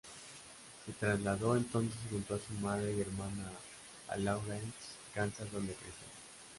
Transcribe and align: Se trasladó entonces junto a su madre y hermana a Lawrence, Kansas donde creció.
Se 0.83 0.93
trasladó 0.93 1.55
entonces 1.55 1.95
junto 2.09 2.33
a 2.33 2.39
su 2.39 2.53
madre 2.55 2.91
y 2.91 3.01
hermana 3.01 3.51
a 4.09 4.17
Lawrence, 4.17 4.65
Kansas 5.13 5.51
donde 5.51 5.75
creció. 5.75 6.07